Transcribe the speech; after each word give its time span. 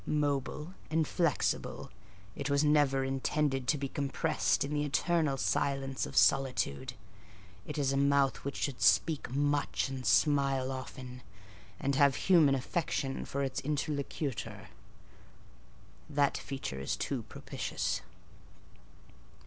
Mobile 0.07 0.73
and 0.89 1.07
flexible, 1.07 1.91
it 2.35 2.49
was 2.49 2.63
never 2.63 3.03
intended 3.03 3.67
to 3.67 3.77
be 3.77 3.87
compressed 3.87 4.63
in 4.63 4.73
the 4.73 4.83
eternal 4.83 5.37
silence 5.37 6.07
of 6.07 6.17
solitude: 6.17 6.93
it 7.67 7.77
is 7.77 7.93
a 7.93 7.97
mouth 7.97 8.37
which 8.37 8.55
should 8.55 8.81
speak 8.81 9.29
much 9.29 9.89
and 9.89 10.03
smile 10.03 10.71
often, 10.71 11.21
and 11.79 11.93
have 11.93 12.15
human 12.15 12.55
affection 12.55 13.25
for 13.25 13.43
its 13.43 13.59
interlocutor. 13.61 14.69
That 16.09 16.35
feature 16.35 16.83
too 16.83 17.19
is 17.21 17.25
propitious. 17.29 18.01